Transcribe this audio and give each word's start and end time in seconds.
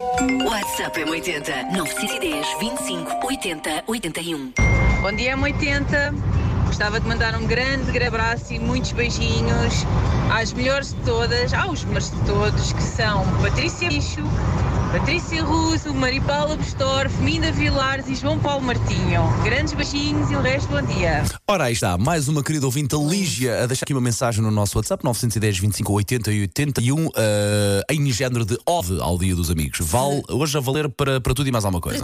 WhatsApp 0.00 0.96
M80 0.96 1.72
910 1.76 2.46
25 2.60 3.26
80 3.26 3.82
81. 3.88 4.52
Bom 5.02 5.12
dia, 5.12 5.36
M80. 5.36 6.14
Gostava 6.66 7.00
de 7.00 7.08
mandar 7.08 7.34
um 7.34 7.44
grande, 7.44 8.00
abraço 8.04 8.54
e 8.54 8.60
muitos 8.60 8.92
beijinhos 8.92 9.84
às 10.32 10.52
melhores 10.52 10.92
de 10.94 11.00
todas, 11.00 11.52
aos 11.52 11.82
melhores 11.82 12.12
de 12.12 12.20
todos, 12.26 12.72
que 12.72 12.82
são 12.82 13.24
Patrícia 13.42 13.88
Bicho, 13.88 14.20
Patrícia 14.90 15.44
Russo, 15.44 15.92
Maripaula 15.92 16.56
Bestorf, 16.56 17.14
Minda 17.20 17.52
Vilares 17.52 18.08
e 18.08 18.14
João 18.14 18.38
Paulo 18.38 18.64
Martinho. 18.64 19.22
Grandes 19.44 19.74
beijinhos 19.74 20.30
e 20.30 20.34
o 20.34 20.40
resto, 20.40 20.66
bom 20.70 20.80
dia. 20.80 21.22
Ora, 21.46 21.64
aí 21.64 21.74
está, 21.74 21.98
mais 21.98 22.26
uma 22.26 22.42
querida 22.42 22.64
ouvinte, 22.64 22.96
Lígia, 22.96 23.62
a 23.62 23.66
deixar 23.66 23.84
aqui 23.84 23.92
uma 23.92 24.00
mensagem 24.00 24.42
no 24.42 24.50
nosso 24.50 24.78
WhatsApp, 24.78 25.04
910 25.04 25.58
25 25.58 25.92
80 25.92 26.32
e 26.32 26.40
81, 26.40 27.08
eh, 27.14 27.82
em 27.90 28.10
género 28.10 28.46
de 28.46 28.58
ode 28.64 28.98
ao 29.00 29.18
Dia 29.18 29.36
dos 29.36 29.50
Amigos. 29.50 29.78
Vale 29.82 30.22
hoje 30.30 30.56
a 30.56 30.60
valer 30.60 30.88
para, 30.88 31.20
para 31.20 31.34
tudo 31.34 31.46
e 31.46 31.52
mais 31.52 31.66
alguma 31.66 31.82
coisa. 31.82 32.02